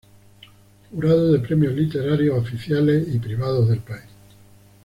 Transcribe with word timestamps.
Jurado 0.91 1.31
de 1.31 1.37
premios 1.37 1.73
literarios 1.75 2.35
oficiales 2.35 3.07
y 3.13 3.19
privados 3.19 3.69
del 3.69 3.81
país. 3.81 4.05